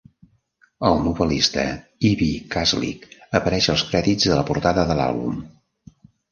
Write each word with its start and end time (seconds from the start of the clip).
El 0.87 0.95
novel·lista 1.07 1.65
Ibi 2.11 2.31
Kaslik 2.57 3.07
apareix 3.43 3.69
als 3.77 3.87
crèdits 3.93 4.33
de 4.33 4.41
la 4.43 4.49
portada 4.51 4.91
de 4.93 4.99
l"àlbum. 4.99 5.41